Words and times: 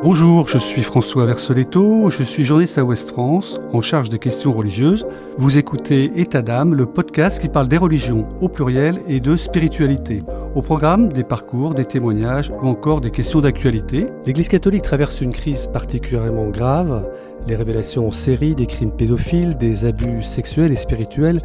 Bonjour, 0.00 0.46
je 0.46 0.58
suis 0.58 0.84
François 0.84 1.26
Versoletto, 1.26 2.08
je 2.08 2.22
suis 2.22 2.44
journaliste 2.44 2.78
à 2.78 2.84
Ouest 2.84 3.10
France, 3.10 3.60
en 3.72 3.80
charge 3.80 4.08
des 4.08 4.20
questions 4.20 4.52
religieuses. 4.52 5.04
Vous 5.38 5.58
écoutez 5.58 6.12
État 6.14 6.40
d'âme, 6.40 6.74
le 6.74 6.86
podcast 6.86 7.40
qui 7.40 7.48
parle 7.48 7.66
des 7.66 7.78
religions 7.78 8.28
au 8.40 8.48
pluriel 8.48 9.00
et 9.08 9.18
de 9.18 9.34
spiritualité. 9.34 10.22
Au 10.54 10.62
programme, 10.62 11.12
des 11.12 11.24
parcours, 11.24 11.74
des 11.74 11.84
témoignages 11.84 12.52
ou 12.62 12.68
encore 12.68 13.00
des 13.00 13.10
questions 13.10 13.40
d'actualité. 13.40 14.06
L'Église 14.24 14.48
catholique 14.48 14.82
traverse 14.84 15.20
une 15.20 15.32
crise 15.32 15.66
particulièrement 15.66 16.48
grave. 16.48 17.04
Les 17.48 17.56
révélations 17.56 18.06
en 18.06 18.12
série 18.12 18.54
des 18.54 18.66
crimes 18.66 18.92
pédophiles, 18.92 19.58
des 19.58 19.84
abus 19.84 20.22
sexuels 20.22 20.70
et 20.70 20.76
spirituels 20.76 21.40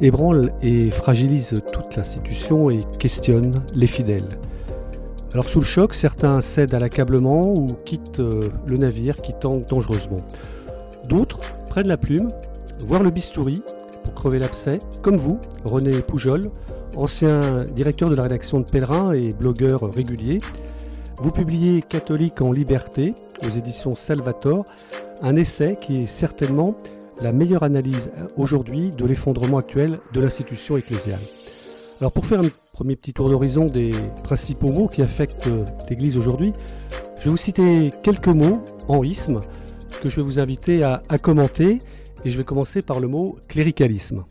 ébranlent 0.00 0.52
et 0.62 0.92
fragilisent 0.92 1.60
toute 1.72 1.96
l'institution 1.96 2.70
et 2.70 2.78
questionnent 3.00 3.62
les 3.74 3.88
fidèles. 3.88 4.28
Alors 5.32 5.48
sous 5.48 5.60
le 5.60 5.66
choc, 5.66 5.94
certains 5.94 6.40
cèdent 6.40 6.74
à 6.74 6.80
l'accablement 6.80 7.54
ou 7.54 7.76
quittent 7.84 8.18
euh, 8.18 8.48
le 8.66 8.76
navire 8.76 9.22
qui 9.22 9.32
tangue 9.32 9.64
dangereusement. 9.64 10.20
D'autres 11.08 11.40
prennent 11.68 11.86
la 11.86 11.96
plume, 11.96 12.30
voire 12.80 13.04
le 13.04 13.10
bistouri 13.10 13.62
pour 14.02 14.14
crever 14.14 14.40
l'abcès, 14.40 14.80
comme 15.02 15.16
vous, 15.16 15.38
René 15.64 16.00
Poujol, 16.00 16.50
ancien 16.96 17.64
directeur 17.64 18.10
de 18.10 18.16
la 18.16 18.24
rédaction 18.24 18.58
de 18.58 18.64
Pèlerin 18.64 19.12
et 19.12 19.32
blogueur 19.32 19.82
régulier. 19.92 20.40
Vous 21.18 21.30
publiez 21.30 21.80
Catholique 21.82 22.40
en 22.42 22.50
liberté 22.50 23.14
aux 23.46 23.50
éditions 23.50 23.94
Salvator, 23.94 24.64
un 25.22 25.36
essai 25.36 25.78
qui 25.80 26.02
est 26.02 26.06
certainement 26.06 26.74
la 27.20 27.32
meilleure 27.32 27.62
analyse 27.62 28.10
aujourd'hui 28.36 28.90
de 28.90 29.04
l'effondrement 29.04 29.58
actuel 29.58 30.00
de 30.12 30.20
l'institution 30.20 30.76
ecclésiale. 30.76 31.20
Alors 32.00 32.12
pour 32.14 32.24
faire 32.24 32.40
un 32.40 32.48
premier 32.72 32.96
petit 32.96 33.12
tour 33.12 33.28
d'horizon 33.28 33.66
des 33.66 33.90
principaux 34.24 34.72
mots 34.72 34.88
qui 34.88 35.02
affectent 35.02 35.50
l'Église 35.90 36.16
aujourd'hui, 36.16 36.54
je 37.18 37.24
vais 37.24 37.30
vous 37.30 37.36
citer 37.36 37.92
quelques 38.02 38.28
mots 38.28 38.64
en 38.88 39.04
isme 39.04 39.42
que 40.00 40.08
je 40.08 40.16
vais 40.16 40.22
vous 40.22 40.38
inviter 40.38 40.82
à, 40.82 41.02
commenter 41.20 41.80
et 42.24 42.30
je 42.30 42.38
vais 42.38 42.44
commencer 42.44 42.80
par 42.80 43.00
le 43.00 43.08
mot 43.08 43.38
cléricalisme. 43.48 44.24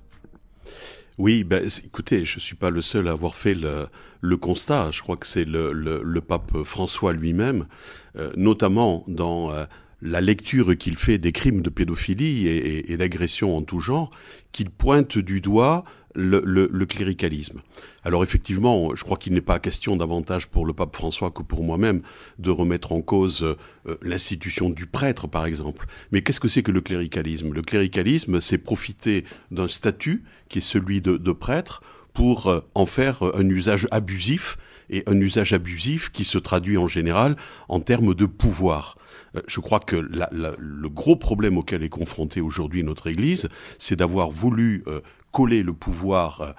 Oui, 1.19 1.43
ben, 1.43 1.69
écoutez, 1.85 2.25
je 2.25 2.37
ne 2.37 2.41
suis 2.41 2.55
pas 2.55 2.71
le 2.71 2.81
seul 2.81 3.07
à 3.07 3.11
avoir 3.11 3.35
fait 3.35 3.53
le, 3.53 4.37
constat. 4.37 4.89
Je 4.89 5.03
crois 5.03 5.17
que 5.17 5.27
c'est 5.27 5.45
le, 5.45 6.19
pape 6.27 6.63
François 6.63 7.13
lui-même, 7.13 7.67
euh, 8.15 8.31
notamment 8.35 9.03
dans 9.07 9.51
euh, 9.51 9.65
la 10.01 10.21
lecture 10.21 10.75
qu'il 10.75 10.95
fait 10.95 11.19
des 11.19 11.33
crimes 11.33 11.61
de 11.61 11.69
pédophilie 11.69 12.47
et 12.47 12.97
d'agression 12.97 13.55
en 13.55 13.61
tout 13.61 13.79
genre, 13.79 14.09
qu'il 14.51 14.71
pointe 14.71 15.19
du 15.19 15.39
doigt 15.39 15.83
le, 16.15 16.85
cléricalisme. 16.85 17.61
Alors 18.03 18.23
effectivement, 18.23 18.95
je 18.95 19.03
crois 19.03 19.17
qu'il 19.17 19.33
n'est 19.33 19.41
pas 19.41 19.59
question 19.59 19.95
davantage 19.95 20.47
pour 20.47 20.65
le 20.65 20.73
pape 20.73 20.95
François 20.95 21.31
que 21.31 21.43
pour 21.43 21.63
moi-même 21.63 22.01
de 22.39 22.49
remettre 22.49 22.91
en 22.91 23.01
cause 23.01 23.43
euh, 23.43 23.97
l'institution 24.01 24.69
du 24.69 24.85
prêtre, 24.85 25.27
par 25.27 25.45
exemple. 25.45 25.85
Mais 26.11 26.21
qu'est-ce 26.21 26.39
que 26.39 26.47
c'est 26.47 26.63
que 26.63 26.71
le 26.71 26.81
cléricalisme? 26.81 27.53
Le 27.53 27.61
cléricalisme, 27.61 28.41
c'est 28.41 28.57
profiter 28.57 29.25
d'un 29.51 29.67
statut 29.67 30.23
qui 30.47 30.59
est 30.59 30.61
celui 30.61 31.01
de, 31.01 31.31
prêtre 31.31 31.81
pour 32.13 32.47
euh, 32.47 32.61
en 32.73 32.85
faire 32.85 33.21
un 33.21 33.47
usage 33.47 33.87
abusif 33.91 34.57
et 34.89 35.03
un 35.05 35.19
usage 35.19 35.53
abusif 35.53 36.09
qui 36.09 36.25
se 36.25 36.39
traduit 36.39 36.77
en 36.77 36.87
général 36.87 37.35
en 37.67 37.79
termes 37.79 38.15
de 38.15 38.25
pouvoir. 38.25 38.97
Euh, 39.35 39.41
je 39.47 39.59
crois 39.59 39.79
que 39.79 39.95
le 39.95 40.89
gros 40.89 41.15
problème 41.15 41.57
auquel 41.57 41.83
est 41.83 41.89
confrontée 41.89 42.41
aujourd'hui 42.41 42.83
notre 42.83 43.07
Église, 43.07 43.49
c'est 43.77 43.95
d'avoir 43.95 44.31
voulu 44.31 44.83
coller 45.31 45.63
le 45.63 45.73
pouvoir 45.73 46.41
euh, 46.41 46.51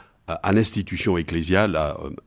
à 0.42 0.52
l'institution 0.52 1.18
ecclésiale, 1.18 1.78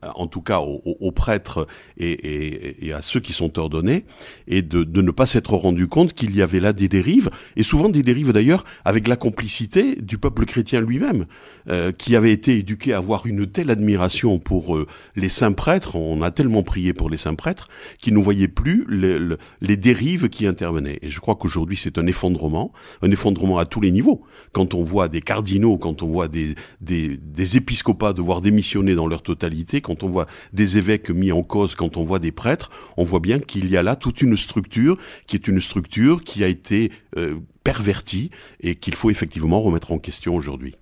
en 0.02 0.26
tout 0.26 0.40
cas 0.40 0.60
aux, 0.60 1.12
prêtres 1.12 1.66
et, 1.96 2.92
à 2.92 3.02
ceux 3.02 3.20
qui 3.20 3.32
sont 3.32 3.58
ordonnés, 3.58 4.04
et 4.46 4.62
de, 4.62 5.00
ne 5.00 5.10
pas 5.10 5.26
s'être 5.26 5.54
rendu 5.54 5.88
compte 5.88 6.12
qu'il 6.12 6.36
y 6.36 6.42
avait 6.42 6.60
là 6.60 6.72
des 6.72 6.88
dérives, 6.88 7.30
et 7.56 7.62
souvent 7.62 7.88
des 7.88 8.02
dérives 8.02 8.32
d'ailleurs 8.32 8.64
avec 8.84 9.08
la 9.08 9.16
complicité 9.16 9.96
du 9.96 10.18
peuple 10.18 10.44
chrétien 10.44 10.80
lui-même, 10.80 11.26
euh, 11.68 11.92
qui 11.92 12.16
avait 12.16 12.32
été 12.32 12.58
éduqué 12.58 12.92
à 12.92 12.98
avoir 12.98 13.26
une 13.26 13.46
telle 13.46 13.70
admiration 13.70 14.38
pour 14.38 14.76
euh, 14.76 14.86
les 15.16 15.28
saints 15.28 15.52
prêtres, 15.52 15.96
on 15.96 16.22
a 16.22 16.30
tellement 16.30 16.62
prié 16.62 16.92
pour 16.92 17.10
les 17.10 17.16
saints 17.16 17.34
prêtres, 17.34 17.68
qu'ils 18.00 18.14
ne 18.14 18.22
voyaient 18.22 18.48
plus 18.48 18.86
les, 18.88 19.18
les 19.60 19.76
dérives 19.76 20.28
qui 20.28 20.46
intervenaient. 20.46 20.98
Et 21.02 21.10
je 21.10 21.20
crois 21.20 21.36
qu'aujourd'hui 21.36 21.76
c'est 21.76 21.98
un 21.98 22.06
effondrement, 22.06 22.72
un 23.02 23.10
effondrement 23.10 23.58
à 23.58 23.64
tous 23.64 23.80
les 23.80 23.90
niveaux. 23.90 24.22
Quand 24.52 24.74
on 24.74 24.82
voit 24.82 25.08
des 25.08 25.20
cardinaux, 25.20 25.78
quand 25.78 26.02
on 26.02 26.08
voit 26.08 26.28
des, 26.28 26.54
des, 26.80 27.16
des 27.16 27.56
épiscopaux, 27.56 27.93
pas 27.94 28.12
devoir 28.12 28.40
démissionner 28.40 28.94
dans 28.94 29.06
leur 29.06 29.22
totalité, 29.22 29.80
quand 29.80 30.02
on 30.02 30.08
voit 30.08 30.26
des 30.52 30.76
évêques 30.76 31.10
mis 31.10 31.32
en 31.32 31.42
cause, 31.42 31.74
quand 31.74 31.96
on 31.96 32.04
voit 32.04 32.18
des 32.18 32.32
prêtres, 32.32 32.70
on 32.96 33.04
voit 33.04 33.20
bien 33.20 33.38
qu'il 33.38 33.70
y 33.70 33.76
a 33.76 33.82
là 33.82 33.96
toute 33.96 34.22
une 34.22 34.36
structure 34.36 34.98
qui 35.26 35.36
est 35.36 35.48
une 35.48 35.60
structure 35.60 36.22
qui 36.22 36.44
a 36.44 36.48
été 36.48 36.92
euh, 37.16 37.36
pervertie 37.62 38.30
et 38.60 38.76
qu'il 38.76 38.94
faut 38.94 39.10
effectivement 39.10 39.60
remettre 39.60 39.92
en 39.92 39.98
question 39.98 40.34
aujourd'hui. 40.34 40.74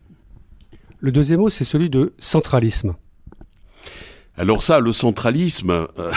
Le 0.99 1.11
deuxième 1.11 1.41
mot, 1.41 1.51
c'est 1.51 1.65
celui 1.65 1.91
de 1.91 2.15
centralisme. 2.19 2.95
Alors 4.37 4.63
ça, 4.63 4.81
le 4.81 4.93
centralisme, 4.93 5.71
euh, 5.71 5.87
euh, 5.99 6.13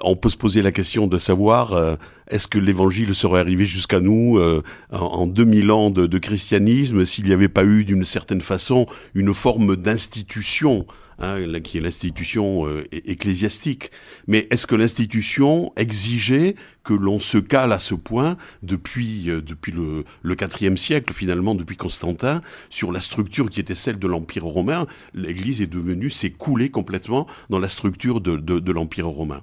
on 0.00 0.16
peut 0.16 0.30
se 0.30 0.36
poser 0.36 0.62
la 0.62 0.72
question 0.72 1.06
de 1.06 1.18
savoir 1.18 1.98
est-ce 2.32 2.48
que 2.48 2.58
l'évangile 2.58 3.14
serait 3.14 3.40
arrivé 3.40 3.66
jusqu'à 3.66 4.00
nous 4.00 4.38
euh, 4.38 4.62
en 4.90 5.26
2000 5.26 5.70
ans 5.70 5.90
de, 5.90 6.18
christianisme 6.18 7.04
s'il 7.04 7.26
n'y 7.26 7.32
avait 7.32 7.48
pas 7.48 7.64
eu 7.64 7.84
d'une 7.84 8.04
certaine 8.04 8.40
façon 8.40 8.86
une 9.14 9.34
forme 9.34 9.76
d'institution 9.76 10.86
hein, 11.22 11.60
qui 11.60 11.78
est 11.78 11.80
l'institution 11.80 12.66
euh, 12.66 12.84
ecclésiastique. 12.92 13.90
Mais 14.26 14.46
est-ce 14.50 14.66
que 14.66 14.74
l'institution 14.74 15.72
exigeait 15.76 16.56
que 16.84 16.94
l'on 16.94 17.20
se 17.20 17.38
cale 17.38 17.72
à 17.72 17.78
ce 17.78 17.94
point 17.94 18.36
depuis 18.62 19.30
euh, 19.30 19.40
depuis 19.40 19.72
le, 19.72 20.04
le 20.22 20.76
siècle 20.76 21.12
finalement 21.12 21.54
depuis 21.54 21.76
Constantin 21.76 22.42
sur 22.68 22.92
la 22.92 23.00
structure 23.00 23.48
qui 23.48 23.60
était 23.60 23.74
celle 23.74 23.98
de 23.98 24.06
l'Empire 24.06 24.44
romain? 24.44 24.86
L'Église 25.14 25.60
est 25.60 25.66
devenue 25.66 26.10
s'est 26.10 26.30
coulée 26.30 26.70
complètement 26.70 27.26
dans 27.48 27.58
la 27.58 27.68
structure 27.68 28.20
de, 28.20 28.36
de 28.36 28.72
l'Empire 28.72 29.06
romain. 29.06 29.42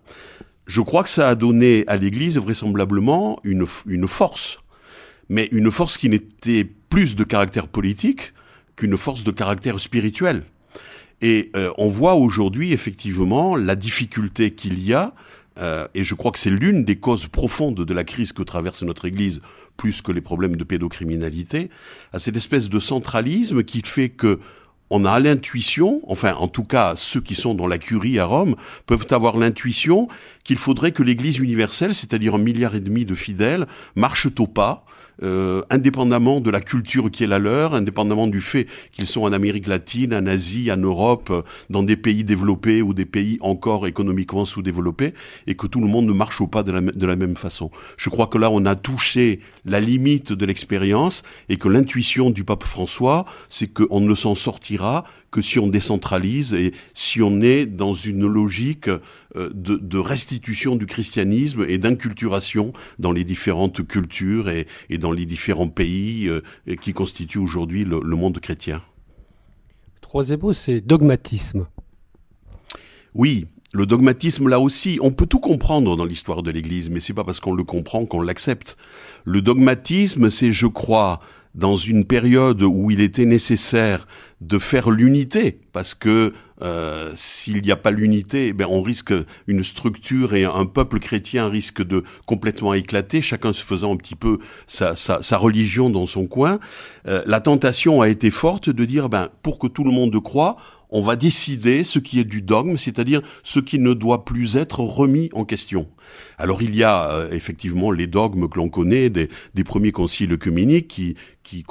Je 0.67 0.81
crois 0.81 1.03
que 1.03 1.09
ça 1.09 1.29
a 1.29 1.35
donné 1.35 1.83
à 1.87 1.97
l'Église 1.97 2.37
vraisemblablement 2.37 3.39
une, 3.43 3.65
une 3.87 4.07
force, 4.07 4.59
mais 5.27 5.49
une 5.51 5.71
force 5.71 5.97
qui 5.97 6.09
n'était 6.09 6.63
plus 6.63 7.15
de 7.15 7.23
caractère 7.23 7.67
politique 7.67 8.33
qu'une 8.75 8.95
force 8.95 9.23
de 9.23 9.31
caractère 9.31 9.79
spirituel. 9.79 10.43
Et 11.21 11.51
euh, 11.55 11.71
on 11.77 11.87
voit 11.87 12.15
aujourd'hui 12.15 12.71
effectivement 12.71 13.55
la 13.55 13.75
difficulté 13.75 14.51
qu'il 14.51 14.79
y 14.79 14.93
a, 14.93 15.13
euh, 15.59 15.87
et 15.93 16.03
je 16.03 16.15
crois 16.15 16.31
que 16.31 16.39
c'est 16.39 16.49
l'une 16.49 16.85
des 16.85 16.95
causes 16.95 17.27
profondes 17.27 17.83
de 17.83 17.93
la 17.93 18.03
crise 18.03 18.31
que 18.31 18.43
traverse 18.43 18.83
notre 18.83 19.05
Église, 19.05 19.41
plus 19.75 20.01
que 20.01 20.11
les 20.11 20.21
problèmes 20.21 20.55
de 20.55 20.63
pédocriminalité, 20.63 21.69
à 22.13 22.19
cette 22.19 22.37
espèce 22.37 22.69
de 22.69 22.79
centralisme 22.79 23.63
qui 23.63 23.81
fait 23.81 24.09
que 24.09 24.39
on 24.91 25.05
a 25.05 25.19
l'intuition, 25.19 26.01
enfin 26.07 26.33
en 26.33 26.47
tout 26.47 26.63
cas 26.63 26.95
ceux 26.95 27.21
qui 27.21 27.35
sont 27.35 27.53
dans 27.53 27.67
la 27.67 27.77
curie 27.77 28.17
à 28.17 28.25
Rome, 28.25 28.55
peuvent 28.87 29.05
avoir 29.11 29.37
l'intuition 29.37 30.07
qu'il 30.43 30.57
faudrait 30.57 30.91
que 30.93 31.03
l'Église 31.03 31.37
universelle, 31.37 31.93
c'est-à-dire 31.93 32.35
un 32.35 32.39
milliard 32.39 32.73
et 32.75 32.79
demi 32.79 33.05
de 33.05 33.13
fidèles, 33.13 33.67
marche 33.95 34.27
au 34.39 34.47
pas, 34.47 34.85
euh, 35.23 35.61
indépendamment 35.69 36.39
de 36.39 36.49
la 36.49 36.61
culture 36.61 37.11
qui 37.11 37.23
est 37.23 37.27
la 37.27 37.39
leur, 37.39 37.73
indépendamment 37.73 38.27
du 38.27 38.41
fait 38.41 38.67
qu'ils 38.91 39.07
sont 39.07 39.21
en 39.21 39.33
Amérique 39.33 39.67
latine, 39.67 40.13
en 40.13 40.25
Asie, 40.25 40.71
en 40.71 40.77
Europe, 40.77 41.29
euh, 41.31 41.41
dans 41.69 41.83
des 41.83 41.97
pays 41.97 42.23
développés 42.23 42.81
ou 42.81 42.93
des 42.93 43.05
pays 43.05 43.37
encore 43.41 43.87
économiquement 43.87 44.45
sous-développés, 44.45 45.13
et 45.47 45.55
que 45.55 45.67
tout 45.67 45.81
le 45.81 45.87
monde 45.87 46.05
ne 46.05 46.13
marche 46.13 46.39
pas 46.49 46.63
de 46.63 47.05
la 47.05 47.15
même 47.15 47.35
façon. 47.35 47.69
Je 47.97 48.09
crois 48.09 48.27
que 48.27 48.37
là, 48.37 48.49
on 48.51 48.65
a 48.65 48.75
touché 48.75 49.41
la 49.65 49.79
limite 49.79 50.31
de 50.31 50.45
l'expérience 50.45 51.23
et 51.49 51.57
que 51.57 51.67
l'intuition 51.67 52.29
du 52.29 52.43
pape 52.43 52.63
François, 52.63 53.25
c'est 53.49 53.67
qu'on 53.67 53.99
ne 53.99 54.15
s'en 54.15 54.35
sortira 54.35 55.03
que 55.31 55.41
si 55.41 55.59
on 55.59 55.67
décentralise 55.67 56.53
et 56.53 56.73
si 56.93 57.21
on 57.21 57.41
est 57.41 57.65
dans 57.65 57.93
une 57.93 58.27
logique 58.27 58.87
euh, 58.87 59.49
de, 59.53 59.77
de 59.77 59.97
restitution 59.97 60.75
du 60.75 60.85
christianisme 60.85 61.65
et 61.67 61.77
d'inculturation 61.77 62.73
dans 62.97 63.11
les 63.11 63.23
différentes 63.23 63.85
cultures 63.85 64.49
et, 64.49 64.67
et, 64.89 64.97
dans 64.97 65.11
les 65.11 65.25
différents 65.25 65.69
pays 65.69 66.27
euh, 66.27 66.41
qui 66.81 66.93
constituent 66.93 67.39
aujourd'hui 67.39 67.83
le, 67.83 68.01
le 68.03 68.15
monde 68.15 68.39
chrétien. 68.39 68.81
Troisième 70.01 70.41
mot, 70.41 70.53
c'est 70.53 70.81
dogmatisme. 70.81 71.67
Oui, 73.13 73.45
le 73.71 73.85
dogmatisme, 73.85 74.47
là 74.47 74.59
aussi, 74.59 74.97
on 75.01 75.11
peut 75.11 75.27
tout 75.27 75.39
comprendre 75.39 75.95
dans 75.95 76.05
l'histoire 76.05 76.41
de 76.41 76.49
l'Église, 76.49 76.89
mais 76.89 77.01
c'est 77.01 77.13
pas 77.13 77.23
parce 77.23 77.39
qu'on 77.39 77.53
le 77.53 77.63
comprend 77.63 78.07
qu'on 78.07 78.21
l'accepte. 78.21 78.77
Le 79.25 79.43
dogmatisme, 79.43 80.31
c'est, 80.31 80.51
je 80.51 80.65
crois, 80.65 81.19
dans 81.55 81.77
une 81.77 82.05
période 82.05 82.61
où 82.61 82.91
il 82.91 83.01
était 83.01 83.25
nécessaire 83.25 84.07
de 84.41 84.59
faire 84.59 84.89
l'unité, 84.89 85.59
parce 85.73 85.93
que 85.93 86.33
euh, 86.61 87.11
s'il 87.15 87.61
n'y 87.61 87.71
a 87.71 87.75
pas 87.77 87.91
l'unité, 87.91 88.53
ben 88.53 88.67
on 88.69 88.81
risque 88.81 89.13
une 89.47 89.63
structure 89.63 90.33
et 90.33 90.43
un 90.43 90.65
peuple 90.65 90.99
chrétien 90.99 91.47
risque 91.47 91.81
de 91.81 92.03
complètement 92.25 92.73
éclater, 92.73 93.21
chacun 93.21 93.53
se 93.53 93.63
faisant 93.63 93.93
un 93.93 93.97
petit 93.97 94.15
peu 94.15 94.39
sa, 94.67 94.95
sa, 94.95 95.23
sa 95.23 95.37
religion 95.37 95.89
dans 95.89 96.05
son 96.05 96.27
coin. 96.27 96.59
Euh, 97.07 97.23
la 97.25 97.39
tentation 97.39 98.01
a 98.01 98.09
été 98.09 98.29
forte 98.29 98.69
de 98.69 98.85
dire, 98.85 99.09
ben 99.09 99.29
pour 99.41 99.57
que 99.57 99.67
tout 99.67 99.83
le 99.83 99.91
monde 99.91 100.21
croit, 100.21 100.57
on 100.89 101.01
va 101.01 101.15
décider 101.15 101.83
ce 101.83 101.99
qui 101.99 102.19
est 102.19 102.23
du 102.23 102.41
dogme, 102.41 102.77
c'est-à-dire 102.77 103.21
ce 103.43 103.59
qui 103.59 103.79
ne 103.79 103.93
doit 103.93 104.25
plus 104.25 104.57
être 104.57 104.79
remis 104.79 105.29
en 105.33 105.45
question. 105.45 105.87
Alors 106.37 106.61
il 106.61 106.75
y 106.75 106.83
a 106.83 107.11
euh, 107.11 107.31
effectivement 107.31 107.91
les 107.91 108.07
dogmes 108.07 108.49
que 108.49 108.57
l'on 108.57 108.69
connaît 108.69 109.09
des, 109.09 109.29
des 109.53 109.63
premiers 109.63 109.91
conciles 109.91 110.33
œcuméniques 110.33 110.87
qui, 110.87 111.15
qui 111.49 111.65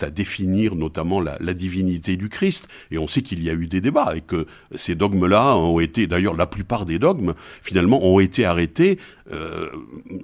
à 0.00 0.10
définir 0.10 0.76
notamment 0.76 1.20
la, 1.20 1.36
la, 1.40 1.54
divinité 1.54 2.16
du 2.16 2.28
Christ. 2.28 2.68
Et 2.90 2.98
on 2.98 3.06
sait 3.08 3.22
qu'il 3.22 3.42
y 3.42 3.50
a 3.50 3.52
eu 3.52 3.66
des 3.66 3.80
débats 3.80 4.12
et 4.14 4.20
que 4.20 4.46
ces 4.76 4.94
dogmes-là 4.94 5.56
ont 5.56 5.80
été, 5.80 6.06
d'ailleurs 6.06 6.36
la 6.36 6.46
plupart 6.46 6.84
des 6.84 7.00
dogmes, 7.00 7.34
finalement, 7.62 8.04
ont 8.04 8.20
été 8.20 8.44
arrêtés 8.44 8.98
euh, 9.32 9.70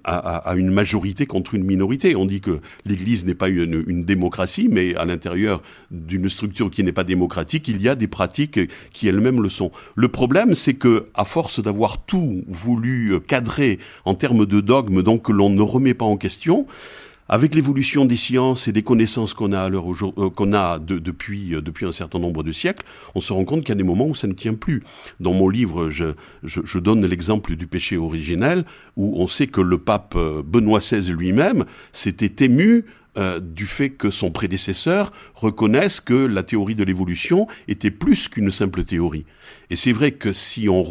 à, 0.04 0.36
à, 0.36 0.54
une 0.54 0.70
majorité 0.70 1.26
contre 1.26 1.54
une 1.54 1.64
minorité. 1.64 2.14
On 2.14 2.26
dit 2.26 2.40
que 2.40 2.60
l'Église 2.84 3.24
n'est 3.24 3.34
pas 3.34 3.48
une, 3.48 3.82
une, 3.86 4.04
démocratie, 4.04 4.68
mais 4.70 4.94
à 4.94 5.04
l'intérieur 5.04 5.62
d'une 5.90 6.28
structure 6.28 6.70
qui 6.70 6.84
n'est 6.84 6.92
pas 6.92 7.04
démocratique, 7.04 7.66
il 7.66 7.82
y 7.82 7.88
a 7.88 7.96
des 7.96 8.08
pratiques 8.08 8.39
qui 8.48 9.08
elles-mêmes 9.08 9.42
le 9.42 9.48
sont. 9.48 9.70
Le 9.96 10.08
problème, 10.08 10.54
c'est 10.54 10.74
que 10.74 11.08
à 11.14 11.24
force 11.24 11.62
d'avoir 11.62 11.98
tout 12.04 12.42
voulu 12.48 13.18
cadrer 13.26 13.78
en 14.04 14.14
termes 14.14 14.46
de 14.46 14.60
dogmes, 14.60 15.02
donc 15.02 15.26
que 15.26 15.32
l'on 15.32 15.50
ne 15.50 15.62
remet 15.62 15.94
pas 15.94 16.04
en 16.04 16.16
question, 16.16 16.66
avec 17.30 17.54
l'évolution 17.54 18.04
des 18.04 18.16
sciences 18.16 18.66
et 18.66 18.72
des 18.72 18.82
connaissances 18.82 19.34
qu'on 19.34 19.52
a 19.52 19.70
euh, 19.70 20.30
qu'on 20.30 20.52
a 20.52 20.78
depuis 20.80 21.54
euh, 21.54 21.62
depuis 21.62 21.86
un 21.86 21.92
certain 21.92 22.18
nombre 22.18 22.42
de 22.42 22.52
siècles, 22.52 22.84
on 23.14 23.20
se 23.20 23.32
rend 23.32 23.44
compte 23.44 23.60
qu'il 23.60 23.68
y 23.68 23.72
a 23.72 23.76
des 23.76 23.84
moments 23.84 24.08
où 24.08 24.16
ça 24.16 24.26
ne 24.26 24.32
tient 24.32 24.54
plus. 24.54 24.82
Dans 25.20 25.32
mon 25.32 25.48
livre, 25.48 25.90
je, 25.90 26.06
je, 26.42 26.60
je 26.64 26.78
donne 26.80 27.06
l'exemple 27.06 27.54
du 27.54 27.68
péché 27.68 27.96
originel, 27.96 28.64
où 28.96 29.22
on 29.22 29.28
sait 29.28 29.46
que 29.46 29.60
le 29.60 29.78
pape 29.78 30.14
euh, 30.16 30.42
Benoît 30.44 30.80
XVI 30.80 31.12
lui-même 31.12 31.64
s'était 31.92 32.44
ému 32.44 32.84
euh, 33.16 33.40
du 33.40 33.66
fait 33.66 33.90
que 33.90 34.10
son 34.10 34.30
prédécesseur 34.30 35.12
reconnaisse 35.34 36.00
que 36.00 36.14
la 36.14 36.42
théorie 36.42 36.74
de 36.74 36.84
l'évolution 36.84 37.46
était 37.68 37.90
plus 37.90 38.28
qu'une 38.28 38.50
simple 38.50 38.84
théorie. 38.84 39.24
Et 39.70 39.76
c'est 39.76 39.92
vrai 39.92 40.12
que 40.12 40.32
si 40.32 40.68
on 40.68 40.82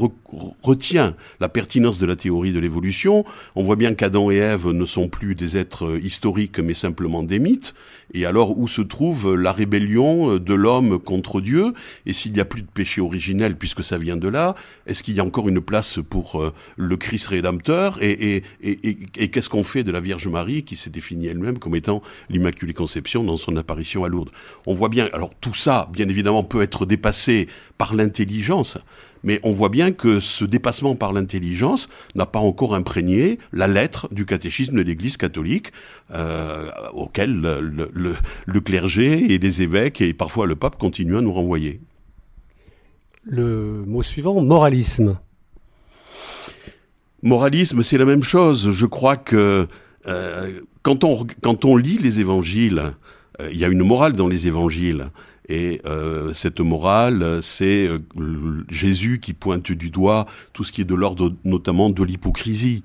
retient 0.62 1.16
la 1.40 1.50
pertinence 1.50 2.00
de 2.00 2.06
la 2.06 2.16
théorie 2.16 2.54
de 2.54 2.60
l'évolution, 2.60 3.26
on 3.56 3.64
voit 3.64 3.76
bien 3.76 3.94
qu'Adam 3.94 4.32
et 4.32 4.38
Ève 4.38 4.70
ne 4.70 4.86
sont 4.86 5.10
plus 5.10 5.36
des 5.36 5.58
êtres 5.58 5.98
historiques 6.02 6.60
mais 6.60 6.74
simplement 6.74 7.24
des 7.24 7.40
mythes. 7.40 7.74
Et 8.14 8.26
alors 8.26 8.58
où 8.58 8.68
se 8.68 8.82
trouve 8.82 9.36
la 9.36 9.52
rébellion 9.52 10.38
de 10.38 10.54
l'homme 10.54 10.98
contre 11.00 11.42
Dieu? 11.42 11.74
Et 12.06 12.14
s'il 12.14 12.34
n'y 12.34 12.40
a 12.40 12.46
plus 12.46 12.64
de 12.64 12.68
péché 12.68 13.02
originel 13.02 13.56
puisque 13.56 13.84
ça 13.84 13.98
vient 13.98 14.18
de 14.18 14.28
là, 14.28 14.56
est-ce 14.88 15.04
qu'il 15.04 15.14
y 15.14 15.20
a 15.20 15.26
encore 15.26 15.48
une 15.48 15.62
place 15.62 16.00
pour 16.10 16.42
euh, 16.42 16.54
le 16.76 16.98
Christ 16.98 17.28
rédempteur? 17.28 18.02
Et, 18.02 18.36
et, 18.36 18.44
et, 18.62 18.98
et 19.18 19.28
qu'est-ce 19.30 19.50
qu'on 19.50 19.64
fait 19.64 19.84
de 19.84 19.92
la 19.92 20.00
Vierge 20.00 20.28
Marie 20.28 20.64
qui 20.64 20.76
s'est 20.76 20.90
définie 20.90 21.28
elle-même 21.28 21.60
comme 21.60 21.76
étant 21.76 22.02
l'Immaculée 22.30 22.74
Conception 22.74 23.24
dans 23.24 23.38
son 23.38 23.56
apparition 23.58 24.04
à 24.04 24.08
Lourdes. 24.08 24.32
On 24.66 24.74
voit 24.74 24.90
bien, 24.90 25.10
alors 25.14 25.32
tout 25.42 25.54
ça, 25.54 25.90
bien 25.92 26.08
évidemment, 26.08 26.44
peut 26.44 26.62
être 26.62 26.86
dépassé 26.86 27.48
par 27.78 27.96
l'intelligence, 27.96 28.78
mais 29.24 29.40
on 29.44 29.52
voit 29.52 29.70
bien 29.70 29.92
que 29.92 30.20
ce 30.20 30.46
dépassement 30.46 30.96
par 30.96 31.14
l'intelligence 31.14 31.90
n'a 32.16 32.26
pas 32.26 32.40
encore 32.40 32.76
imprégné 32.76 33.40
la 33.52 33.68
lettre 33.68 34.08
du 34.14 34.26
catéchisme 34.26 34.76
de 34.76 34.82
l'Église 34.82 35.18
catholique, 35.18 35.72
euh, 36.12 36.70
auquel 36.94 37.40
le, 37.40 37.60
le, 37.94 38.16
le, 38.46 38.62
clergé 38.62 39.34
et 39.34 39.38
les 39.38 39.62
évêques 39.62 40.02
et 40.02 40.14
parfois 40.14 40.48
le 40.48 40.56
pape 40.56 40.78
continuent 40.78 41.18
à 41.18 41.22
nous 41.22 41.34
renvoyer. 41.34 41.82
Le 43.26 43.84
mot 43.86 44.02
suivant, 44.02 44.42
moralisme. 44.42 45.20
Moralisme, 47.22 47.84
c'est 47.84 47.98
la 47.98 48.06
même 48.06 48.24
chose. 48.24 48.72
Je 48.72 48.86
crois 48.86 49.18
que 49.18 49.68
euh, 50.08 50.62
quand, 50.82 51.04
on, 51.04 51.26
quand 51.42 51.66
on 51.66 51.76
lit 51.78 51.98
les 51.98 52.20
évangiles, 52.20 52.94
euh, 53.40 53.50
il 53.52 53.58
y 53.58 53.66
a 53.66 53.68
une 53.68 53.84
morale 53.84 54.14
dans 54.14 54.28
les 54.28 54.48
évangiles. 54.48 55.08
Et 55.48 55.82
euh, 55.86 56.34
cette 56.34 56.60
morale, 56.60 57.40
c'est 57.42 57.90
Jésus 58.70 59.20
qui 59.20 59.34
pointe 59.34 59.72
du 59.72 59.90
doigt 59.90 60.28
tout 60.54 60.64
ce 60.64 60.72
qui 60.72 60.82
est 60.82 60.86
de 60.86 60.94
l'ordre 60.94 61.34
notamment 61.44 61.90
de 61.90 62.04
l'hypocrisie. 62.04 62.84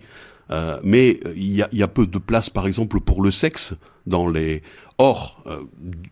Euh, 0.50 0.78
mais 0.82 1.20
il 1.36 1.54
y, 1.54 1.62
a, 1.62 1.68
y, 1.72 1.82
a, 1.82 1.88
peu 1.88 2.06
de 2.06 2.18
place, 2.18 2.50
par 2.50 2.66
exemple, 2.66 3.00
pour 3.00 3.22
le 3.22 3.30
sexe 3.30 3.74
dans 4.06 4.28
les, 4.28 4.62
Or, 4.98 5.42
euh, 5.46 5.62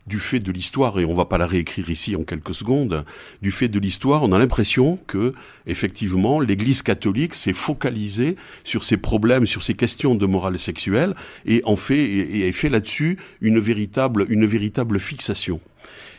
du 0.09 0.19
fait 0.19 0.41
de 0.41 0.51
l'histoire, 0.51 0.99
et 0.99 1.05
on 1.05 1.15
va 1.15 1.25
pas 1.25 1.39
la 1.39 1.47
réécrire 1.47 1.89
ici 1.89 2.17
en 2.17 2.25
quelques 2.25 2.53
secondes, 2.53 3.05
du 3.41 3.53
fait 3.53 3.69
de 3.69 3.79
l'histoire, 3.79 4.25
on 4.25 4.33
a 4.33 4.41
l'impression 4.41 4.99
que, 5.07 5.35
effectivement, 5.67 6.41
l'Église 6.41 6.83
catholique 6.83 7.37
s'est 7.37 7.53
focalisée 7.53 8.35
sur 8.65 8.83
ces 8.83 8.97
problèmes, 8.97 9.47
sur 9.47 9.63
ces 9.63 9.75
questions 9.75 10.17
de 10.17 10.27
morale 10.27 10.59
sexuelle, 10.59 11.15
et 11.47 11.63
en 11.65 11.77
fait, 11.77 11.95
et, 11.95 12.49
et 12.49 12.53
fait 12.53 12.69
là-dessus 12.69 13.19
une 13.41 13.61
véritable, 13.61 14.27
une 14.29 14.47
véritable 14.47 14.99
fixation. 14.99 15.61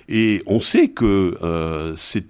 Et 0.10 0.42
on 0.46 0.60
sait 0.60 0.90
que 0.90 1.38
euh, 1.42 1.94
c'est 1.96 2.26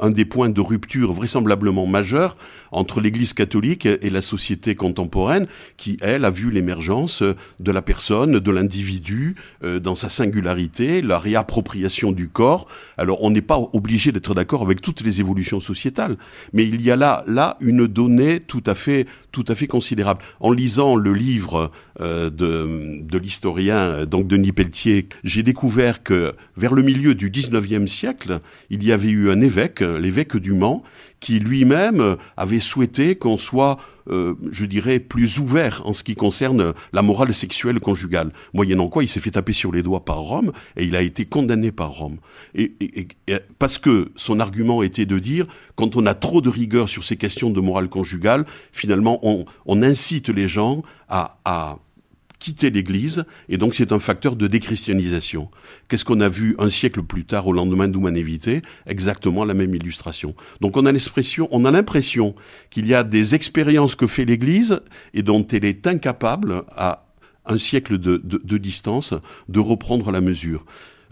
un, 0.00 0.10
des 0.10 0.24
points 0.24 0.48
de 0.48 0.60
rupture 0.60 1.12
vraisemblablement 1.12 1.86
majeurs 1.86 2.36
entre 2.72 3.00
l'Église 3.00 3.34
catholique 3.34 3.86
et 3.86 4.10
la 4.10 4.22
société 4.22 4.74
contemporaine, 4.74 5.46
qui, 5.76 5.96
elle, 6.00 6.24
a 6.24 6.30
vu 6.30 6.50
l'émergence 6.50 7.22
de 7.22 7.72
la 7.72 7.82
personne, 7.82 8.40
de 8.40 8.50
l'individu, 8.50 9.36
euh, 9.62 9.78
dans 9.78 9.94
sa 9.94 10.08
singularité, 10.08 11.00
la 11.00 11.18
réappropriation 11.18 12.10
du 12.10 12.28
corps. 12.28 12.66
Alors, 12.96 13.22
on 13.22 13.30
n'est 13.30 13.42
pas 13.42 13.58
obligé 13.72 14.10
d'être 14.10 14.34
d'accord 14.34 14.62
avec 14.62 14.80
toutes 14.80 15.02
les 15.02 15.20
évolutions 15.20 15.60
sociétales, 15.60 16.16
mais 16.52 16.66
il 16.66 16.82
y 16.82 16.90
a 16.90 16.96
là, 16.96 17.22
là, 17.28 17.56
une 17.60 17.86
donnée 17.86 18.40
tout 18.40 18.64
à 18.66 18.74
fait, 18.74 19.06
tout 19.30 19.44
à 19.46 19.54
fait 19.54 19.68
considérable. 19.68 20.22
En 20.40 20.50
lisant 20.50 20.96
le 20.96 21.12
livre 21.12 21.70
euh, 22.00 22.28
de, 22.30 23.00
de 23.02 23.18
l'historien, 23.18 24.04
donc 24.04 24.26
Denis 24.26 24.52
Pelletier, 24.52 25.08
j'ai 25.22 25.44
découvert 25.44 26.02
que 26.02 26.34
vers 26.56 26.74
le 26.74 26.82
milieu 26.82 27.03
du 27.12 27.30
19e 27.30 27.86
siècle, 27.86 28.40
il 28.70 28.82
y 28.82 28.92
avait 28.92 29.10
eu 29.10 29.30
un 29.30 29.40
évêque, 29.40 29.80
l'évêque 29.80 30.36
du 30.36 30.54
Mans, 30.54 30.82
qui 31.20 31.38
lui-même 31.38 32.16
avait 32.36 32.60
souhaité 32.60 33.16
qu'on 33.16 33.38
soit, 33.38 33.78
euh, 34.08 34.34
je 34.50 34.64
dirais, 34.66 35.00
plus 35.00 35.38
ouvert 35.38 35.82
en 35.86 35.92
ce 35.92 36.02
qui 36.02 36.14
concerne 36.14 36.74
la 36.92 37.02
morale 37.02 37.34
sexuelle 37.34 37.80
conjugale. 37.80 38.30
Moyennant 38.52 38.88
quoi, 38.88 39.02
il 39.02 39.08
s'est 39.08 39.20
fait 39.20 39.30
taper 39.30 39.54
sur 39.54 39.72
les 39.72 39.82
doigts 39.82 40.04
par 40.04 40.18
Rome 40.18 40.52
et 40.76 40.84
il 40.84 40.94
a 40.96 41.02
été 41.02 41.24
condamné 41.24 41.72
par 41.72 41.92
Rome. 41.92 42.18
Et, 42.54 42.74
parce 43.58 43.78
que 43.78 44.12
son 44.16 44.38
argument 44.38 44.82
était 44.82 45.06
de 45.06 45.18
dire, 45.18 45.46
quand 45.76 45.96
on 45.96 46.04
a 46.06 46.14
trop 46.14 46.40
de 46.40 46.50
rigueur 46.50 46.88
sur 46.88 47.04
ces 47.04 47.16
questions 47.16 47.50
de 47.50 47.60
morale 47.60 47.88
conjugale, 47.88 48.44
finalement, 48.72 49.18
on, 49.22 49.82
incite 49.82 50.28
les 50.28 50.46
gens 50.46 50.82
à 51.08 51.78
quitter 52.44 52.68
l'Église, 52.68 53.24
et 53.48 53.56
donc 53.56 53.74
c'est 53.74 53.90
un 53.90 53.98
facteur 53.98 54.36
de 54.36 54.46
déchristianisation. 54.46 55.50
Qu'est-ce 55.88 56.04
qu'on 56.04 56.20
a 56.20 56.28
vu 56.28 56.54
un 56.58 56.68
siècle 56.68 57.02
plus 57.02 57.24
tard, 57.24 57.46
au 57.46 57.52
lendemain 57.52 57.88
d'Humanévité 57.88 58.60
Exactement 58.86 59.46
la 59.46 59.54
même 59.54 59.74
illustration. 59.74 60.34
Donc 60.60 60.76
on 60.76 60.84
a 60.84 60.92
l'expression, 60.92 61.48
on 61.52 61.64
a 61.64 61.70
l'impression 61.70 62.34
qu'il 62.68 62.86
y 62.86 62.92
a 62.92 63.02
des 63.02 63.34
expériences 63.34 63.94
que 63.96 64.06
fait 64.06 64.26
l'Église 64.26 64.82
et 65.14 65.22
dont 65.22 65.46
elle 65.46 65.64
est 65.64 65.86
incapable, 65.86 66.64
à 66.76 67.06
un 67.46 67.56
siècle 67.56 67.96
de 67.96 68.58
distance, 68.58 69.14
de 69.48 69.60
reprendre 69.60 70.10
la 70.10 70.20
mesure. 70.20 70.66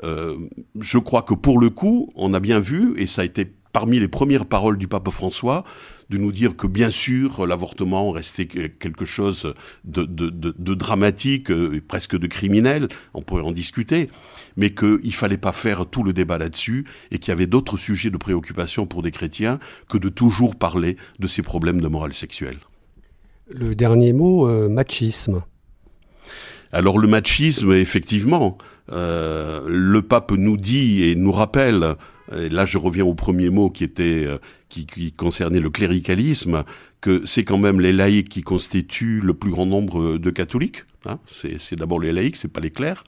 Euh, 0.04 0.36
je 0.80 0.98
crois 0.98 1.22
que 1.22 1.34
pour 1.34 1.58
le 1.58 1.70
coup, 1.70 2.12
on 2.14 2.34
a 2.34 2.40
bien 2.40 2.60
vu, 2.60 2.94
et 2.98 3.06
ça 3.06 3.22
a 3.22 3.24
été 3.24 3.54
parmi 3.72 3.98
les 3.98 4.08
premières 4.08 4.46
paroles 4.46 4.78
du 4.78 4.88
pape 4.88 5.10
François, 5.10 5.64
de 6.10 6.18
nous 6.18 6.32
dire 6.32 6.56
que 6.56 6.66
bien 6.66 6.90
sûr 6.90 7.46
l'avortement 7.46 8.10
restait 8.10 8.46
quelque 8.46 9.06
chose 9.06 9.54
de, 9.84 10.04
de, 10.04 10.28
de, 10.28 10.54
de 10.56 10.74
dramatique, 10.74 11.50
euh, 11.50 11.80
presque 11.86 12.18
de 12.18 12.26
criminel, 12.26 12.88
on 13.14 13.22
pourrait 13.22 13.42
en 13.42 13.52
discuter, 13.52 14.08
mais 14.56 14.70
qu'il 14.74 15.14
fallait 15.14 15.38
pas 15.38 15.52
faire 15.52 15.86
tout 15.86 16.02
le 16.02 16.12
débat 16.12 16.36
là-dessus 16.36 16.86
et 17.10 17.18
qu'il 17.18 17.30
y 17.30 17.32
avait 17.32 17.46
d'autres 17.46 17.78
sujets 17.78 18.10
de 18.10 18.18
préoccupation 18.18 18.86
pour 18.86 19.02
des 19.02 19.10
chrétiens 19.10 19.58
que 19.88 19.96
de 19.96 20.10
toujours 20.10 20.56
parler 20.56 20.96
de 21.18 21.28
ces 21.28 21.42
problèmes 21.42 21.80
de 21.80 21.88
morale 21.88 22.14
sexuelle. 22.14 22.58
Le 23.48 23.74
dernier 23.74 24.12
mot, 24.12 24.48
euh, 24.48 24.68
machisme. 24.68 25.42
Alors 26.72 26.98
le 26.98 27.08
machisme, 27.08 27.72
effectivement, 27.72 28.56
euh, 28.90 29.62
le 29.66 30.02
pape 30.02 30.32
nous 30.32 30.56
dit 30.56 31.04
et 31.04 31.14
nous 31.14 31.32
rappelle 31.32 31.96
là 32.30 32.64
je 32.64 32.78
reviens 32.78 33.04
au 33.04 33.14
premier 33.14 33.50
mot 33.50 33.70
qui 33.70 33.84
était 33.84 34.24
euh, 34.26 34.38
qui, 34.68 35.12
concernait 35.12 35.60
le 35.60 35.70
cléricalisme, 35.70 36.64
que 37.00 37.22
c'est 37.26 37.44
quand 37.44 37.58
même 37.58 37.80
les 37.80 37.92
laïcs 37.92 38.28
qui 38.28 38.42
constituent 38.42 39.20
le 39.20 39.34
plus 39.34 39.50
grand 39.50 39.66
nombre 39.66 40.18
de 40.18 40.30
catholiques. 40.30 40.84
Hein 41.06 41.18
c'est 41.34 41.76
d'abord 41.76 41.98
les 41.98 42.12
laïcs, 42.12 42.36
c'est 42.36 42.52
pas 42.52 42.60
les 42.60 42.70
clercs. 42.70 43.04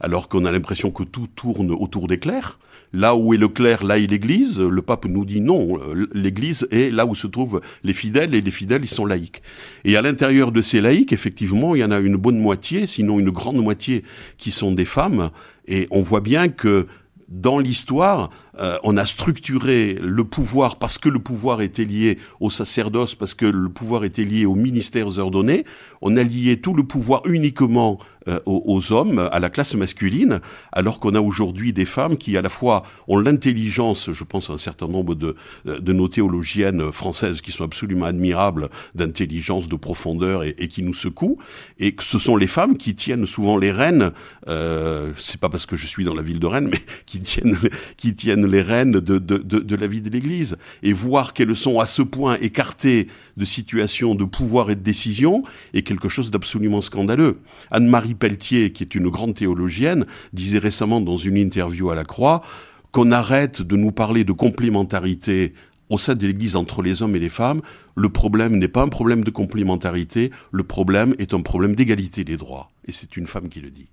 Alors 0.00 0.28
qu'on 0.28 0.44
a 0.44 0.52
l'impression 0.52 0.90
que 0.90 1.02
tout 1.02 1.26
tourne 1.26 1.72
autour 1.72 2.06
des 2.06 2.18
clercs. 2.18 2.58
Là 2.94 3.16
où 3.16 3.32
est 3.32 3.38
le 3.38 3.48
clerc, 3.48 3.84
là 3.84 3.98
est 3.98 4.06
l'Église. 4.06 4.60
Le 4.60 4.82
pape 4.82 5.06
nous 5.06 5.24
dit 5.24 5.40
non, 5.40 5.78
l'Église 6.12 6.68
est 6.70 6.90
là 6.90 7.06
où 7.06 7.14
se 7.14 7.26
trouvent 7.26 7.60
les 7.84 7.94
fidèles 7.94 8.34
et 8.34 8.40
les 8.40 8.50
fidèles, 8.50 8.82
ils 8.84 8.88
sont 8.88 9.06
laïcs. 9.06 9.42
Et 9.84 9.96
à 9.96 10.02
l'intérieur 10.02 10.52
de 10.52 10.60
ces 10.60 10.80
laïcs, 10.80 11.12
effectivement, 11.12 11.74
il 11.74 11.80
y 11.80 11.84
en 11.84 11.90
a 11.90 11.98
une 11.98 12.16
bonne 12.16 12.38
moitié, 12.38 12.86
sinon 12.86 13.18
une 13.18 13.30
grande 13.30 13.56
moitié, 13.56 14.04
qui 14.36 14.50
sont 14.50 14.72
des 14.72 14.84
femmes. 14.84 15.30
Et 15.66 15.86
on 15.90 16.02
voit 16.02 16.20
bien 16.20 16.48
que 16.48 16.86
dans 17.28 17.58
l'histoire, 17.58 18.30
euh, 18.58 18.78
on 18.82 18.96
a 18.96 19.06
structuré 19.06 19.96
le 20.00 20.24
pouvoir 20.24 20.76
parce 20.76 20.98
que 20.98 21.08
le 21.08 21.18
pouvoir 21.18 21.62
était 21.62 21.84
lié 21.84 22.18
au 22.40 22.50
sacerdoce, 22.50 23.14
parce 23.14 23.34
que 23.34 23.46
le 23.46 23.68
pouvoir 23.68 24.04
était 24.04 24.24
lié 24.24 24.44
aux 24.44 24.54
ministères 24.54 25.18
ordonnés. 25.18 25.64
On 26.00 26.16
a 26.16 26.22
lié 26.22 26.60
tout 26.60 26.74
le 26.74 26.84
pouvoir 26.84 27.22
uniquement 27.26 27.98
euh, 28.28 28.38
aux, 28.46 28.92
hommes, 28.92 29.28
à 29.32 29.40
la 29.40 29.50
classe 29.50 29.74
masculine, 29.74 30.40
alors 30.70 31.00
qu'on 31.00 31.14
a 31.14 31.20
aujourd'hui 31.20 31.72
des 31.72 31.84
femmes 31.84 32.16
qui 32.16 32.36
à 32.36 32.42
la 32.42 32.48
fois 32.48 32.84
ont 33.08 33.18
l'intelligence, 33.18 34.12
je 34.12 34.22
pense 34.22 34.48
à 34.48 34.52
un 34.52 34.58
certain 34.58 34.86
nombre 34.86 35.16
de, 35.16 35.34
euh, 35.66 35.80
de 35.80 35.92
nos 35.92 36.06
théologiennes 36.06 36.92
françaises 36.92 37.40
qui 37.40 37.50
sont 37.50 37.64
absolument 37.64 38.06
admirables, 38.06 38.68
d'intelligence, 38.94 39.66
de 39.66 39.74
profondeur 39.74 40.44
et, 40.44 40.68
qui 40.68 40.82
nous 40.82 40.94
secouent, 40.94 41.38
et 41.80 41.96
que 41.96 42.04
ce 42.04 42.20
sont 42.20 42.36
les 42.36 42.46
femmes 42.46 42.76
qui 42.76 42.94
tiennent 42.94 43.26
souvent 43.26 43.56
les 43.56 43.72
rênes. 43.72 44.12
Euh, 44.46 45.12
c'est 45.18 45.40
pas 45.40 45.48
parce 45.48 45.66
que 45.66 45.76
je 45.76 45.86
suis 45.88 46.04
dans 46.04 46.14
la 46.14 46.22
ville 46.22 46.38
de 46.38 46.46
Rennes, 46.46 46.68
mais 46.70 46.80
qui 47.06 47.20
tiennent 47.20 47.58
qui 47.96 48.14
tiennent 48.14 48.41
les 48.46 48.62
rênes 48.62 48.92
de, 48.92 49.18
de, 49.18 49.38
de, 49.38 49.58
de 49.58 49.76
la 49.76 49.86
vie 49.86 50.00
de 50.00 50.10
l'Église 50.10 50.56
et 50.82 50.92
voir 50.92 51.32
qu'elles 51.32 51.56
sont 51.56 51.80
à 51.80 51.86
ce 51.86 52.02
point 52.02 52.36
écartées 52.40 53.08
de 53.36 53.44
situations 53.44 54.14
de 54.14 54.24
pouvoir 54.24 54.70
et 54.70 54.76
de 54.76 54.80
décision 54.80 55.42
est 55.74 55.82
quelque 55.82 56.08
chose 56.08 56.30
d'absolument 56.30 56.80
scandaleux. 56.80 57.40
Anne-Marie 57.70 58.14
Pelletier, 58.14 58.72
qui 58.72 58.82
est 58.82 58.94
une 58.94 59.08
grande 59.08 59.34
théologienne, 59.34 60.06
disait 60.32 60.58
récemment 60.58 61.00
dans 61.00 61.16
une 61.16 61.36
interview 61.36 61.90
à 61.90 61.94
la 61.94 62.04
Croix 62.04 62.42
qu'on 62.90 63.10
arrête 63.10 63.62
de 63.62 63.76
nous 63.76 63.92
parler 63.92 64.24
de 64.24 64.32
complémentarité 64.32 65.54
au 65.88 65.98
sein 65.98 66.14
de 66.14 66.26
l'Église 66.26 66.56
entre 66.56 66.82
les 66.82 67.02
hommes 67.02 67.16
et 67.16 67.20
les 67.20 67.28
femmes. 67.28 67.62
Le 67.96 68.08
problème 68.08 68.56
n'est 68.58 68.68
pas 68.68 68.82
un 68.82 68.88
problème 68.88 69.24
de 69.24 69.30
complémentarité, 69.30 70.30
le 70.50 70.62
problème 70.62 71.14
est 71.18 71.34
un 71.34 71.40
problème 71.40 71.74
d'égalité 71.74 72.24
des 72.24 72.36
droits. 72.36 72.70
Et 72.86 72.92
c'est 72.92 73.16
une 73.16 73.26
femme 73.26 73.48
qui 73.48 73.60
le 73.60 73.70
dit. 73.70 73.88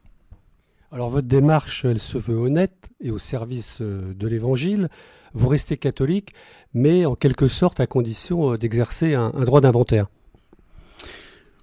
Alors 0.92 1.12
votre 1.12 1.28
démarche, 1.28 1.86
elle 1.86 2.00
se 2.00 2.18
veut 2.18 2.36
honnête 2.36 2.90
et 3.00 3.12
au 3.12 3.20
service 3.20 3.78
euh, 3.82 4.12
de 4.16 4.28
l'Évangile. 4.28 4.90
Vous 5.36 5.48
restez 5.48 5.78
catholique, 5.78 6.34
mais 6.74 7.06
en 7.06 7.14
quelque 7.14 7.48
sorte 7.48 7.80
à 7.80 7.86
condition 7.86 8.54
euh, 8.54 8.58
d'exercer 8.58 9.14
un, 9.14 9.30
droit 9.46 9.62
d'inventaire. 9.62 10.08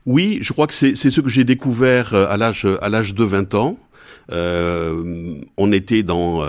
Oui, 0.05 0.39
je 0.43 0.53
crois 0.53 0.69
que 0.69 0.75
c'est 0.75 0.95
ce 0.95 1.21
que 1.21 1.29
j'ai 1.29 1.43
découvert 1.43 2.15
euh, 2.15 2.29
à 2.31 2.37
l'âge 2.37 3.15
de 3.15 3.25
20 3.25 3.55
ans. 3.55 3.79
on 4.31 5.73
était 5.73 6.05
dans 6.05 6.45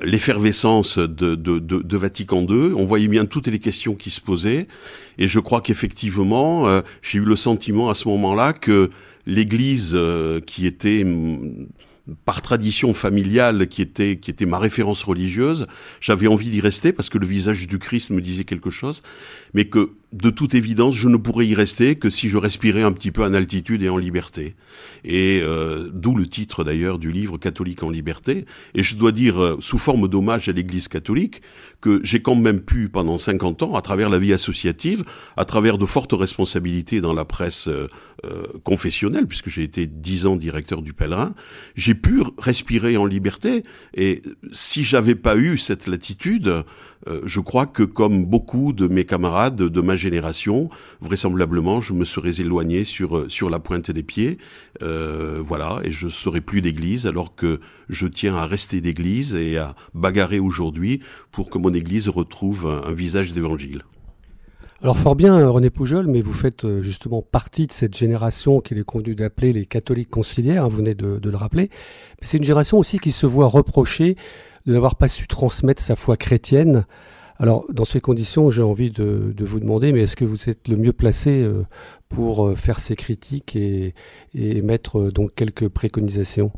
l'effervescence 0.00 0.98
de, 0.98 1.96
Vatican 1.96 2.42
II. 2.42 2.72
On 2.76 2.86
voyait 2.86 3.08
bien 3.08 3.26
toutes 3.26 3.48
les 3.48 3.58
questions 3.58 3.96
qui 3.96 4.10
se 4.10 4.20
posaient. 4.20 4.68
Et 5.18 5.26
je 5.26 5.40
crois 5.40 5.60
qu'effectivement, 5.60 6.82
j'ai 7.02 7.18
eu 7.18 7.24
le 7.24 7.36
sentiment 7.36 7.90
à 7.90 7.94
ce 7.94 8.06
moment-là 8.06 8.52
que 8.52 8.90
l'Église, 9.26 9.98
qui 10.46 10.66
était 10.66 11.04
par 12.24 12.42
tradition 12.42 12.94
familiale 12.94 13.68
qui 13.68 13.80
était 13.82 14.18
qui 14.18 14.30
était 14.30 14.46
ma 14.46 14.58
référence 14.58 15.02
religieuse, 15.02 15.66
j'avais 16.00 16.26
envie 16.26 16.50
d'y 16.50 16.60
rester 16.60 16.92
parce 16.92 17.08
que 17.08 17.18
le 17.18 17.26
visage 17.26 17.66
du 17.66 17.78
Christ 17.78 18.10
me 18.10 18.20
disait 18.20 18.44
quelque 18.44 18.70
chose, 18.70 19.02
mais 19.54 19.66
que 19.66 19.92
de 20.12 20.28
toute 20.28 20.54
évidence, 20.54 20.94
je 20.94 21.08
ne 21.08 21.16
pourrais 21.16 21.46
y 21.46 21.54
rester 21.54 21.96
que 21.96 22.10
si 22.10 22.28
je 22.28 22.36
respirais 22.36 22.82
un 22.82 22.92
petit 22.92 23.10
peu 23.10 23.24
en 23.24 23.32
altitude 23.32 23.82
et 23.82 23.88
en 23.88 23.96
liberté. 23.96 24.54
Et 25.04 25.40
euh, 25.42 25.88
d'où 25.92 26.14
le 26.14 26.26
titre 26.26 26.64
d'ailleurs 26.64 26.98
du 26.98 27.12
livre 27.12 27.38
Catholique 27.38 27.82
en 27.82 27.88
liberté. 27.88 28.44
Et 28.74 28.82
je 28.82 28.96
dois 28.96 29.12
dire, 29.12 29.42
euh, 29.42 29.56
sous 29.60 29.78
forme 29.78 30.08
d'hommage 30.08 30.48
à 30.50 30.52
l'Église 30.52 30.88
catholique, 30.88 31.40
que 31.80 32.00
j'ai 32.04 32.20
quand 32.20 32.34
même 32.34 32.60
pu, 32.60 32.90
pendant 32.90 33.16
50 33.16 33.62
ans, 33.62 33.74
à 33.74 33.80
travers 33.80 34.10
la 34.10 34.18
vie 34.18 34.34
associative, 34.34 35.04
à 35.36 35.46
travers 35.46 35.78
de 35.78 35.86
fortes 35.86 36.12
responsabilités 36.12 37.00
dans 37.00 37.14
la 37.14 37.24
presse 37.24 37.68
euh, 37.68 37.88
confessionnelle, 38.62 39.26
puisque 39.26 39.48
j'ai 39.48 39.62
été 39.62 39.86
10 39.86 40.26
ans 40.26 40.36
directeur 40.36 40.82
du 40.82 40.92
Pèlerin, 40.92 41.34
j'ai 41.74 41.94
pu 41.94 42.22
respirer 42.38 42.96
en 42.96 43.06
liberté. 43.06 43.64
Et 43.94 44.22
si 44.52 44.84
j'avais 44.84 45.14
pas 45.14 45.36
eu 45.36 45.58
cette 45.58 45.86
latitude, 45.86 46.64
euh, 47.08 47.20
je 47.24 47.40
crois 47.40 47.66
que 47.66 47.82
comme 47.82 48.26
beaucoup 48.26 48.72
de 48.72 48.86
mes 48.86 49.04
camarades 49.04 49.56
de 49.56 49.80
ma 49.80 49.96
génération, 49.96 50.70
vraisemblablement, 51.00 51.80
je 51.80 51.92
me 51.92 52.04
serais 52.04 52.40
éloigné 52.40 52.84
sur 52.84 53.16
euh, 53.16 53.28
sur 53.28 53.50
la 53.50 53.58
pointe 53.58 53.90
des 53.90 54.02
pieds, 54.02 54.38
euh, 54.82 55.42
voilà, 55.44 55.80
et 55.84 55.90
je 55.90 56.08
serais 56.08 56.40
plus 56.40 56.62
d'église, 56.62 57.06
alors 57.06 57.34
que 57.34 57.60
je 57.88 58.06
tiens 58.06 58.36
à 58.36 58.46
rester 58.46 58.80
d'église 58.80 59.34
et 59.34 59.58
à 59.58 59.74
bagarrer 59.94 60.38
aujourd'hui 60.38 61.00
pour 61.30 61.50
que 61.50 61.58
mon 61.58 61.74
église 61.74 62.08
retrouve 62.08 62.66
un, 62.66 62.92
visage 62.92 63.32
d'évangile. 63.32 63.82
Alors 64.82 64.98
fort 64.98 65.14
bien, 65.14 65.48
René 65.48 65.70
Poujol, 65.70 66.08
mais 66.08 66.22
vous 66.22 66.32
faites 66.32 66.66
justement 66.80 67.22
partie 67.22 67.68
de 67.68 67.72
cette 67.72 67.96
génération 67.96 68.60
qu'il 68.60 68.78
est 68.78 68.84
convenu 68.84 69.14
d'appeler 69.14 69.52
les 69.52 69.64
catholiques 69.64 70.10
conciliaires, 70.10 70.64
hein, 70.64 70.68
vous 70.68 70.78
venez 70.78 70.96
de, 70.96 71.20
le 71.22 71.36
rappeler. 71.36 71.70
C'est 72.20 72.38
une 72.38 72.42
génération 72.42 72.78
aussi 72.78 72.98
qui 72.98 73.12
se 73.12 73.24
voit 73.24 73.46
reprocher 73.46 74.16
de 74.66 74.72
n'avoir 74.72 74.96
pas 74.96 75.06
su 75.06 75.28
transmettre 75.28 75.80
sa 75.80 75.94
foi 75.94 76.16
chrétienne. 76.16 76.84
Alors, 77.38 77.64
dans 77.72 77.84
ces 77.84 78.00
conditions, 78.00 78.50
j'ai 78.50 78.62
envie 78.62 78.90
de, 78.90 79.32
vous 79.38 79.60
demander, 79.60 79.92
mais 79.92 80.00
est-ce 80.00 80.16
que 80.16 80.24
vous 80.24 80.50
êtes 80.50 80.66
le 80.66 80.76
mieux 80.76 80.92
placé 80.92 81.44
euh, 81.44 81.64
pour 82.08 82.48
euh, 82.48 82.56
faire 82.56 82.80
ces 82.80 82.96
critiques 82.96 83.54
et, 83.54 83.94
et 84.34 84.62
mettre 84.62 84.98
euh, 84.98 85.12
donc 85.12 85.32
quelques 85.36 85.68
préconisations? 85.68 86.50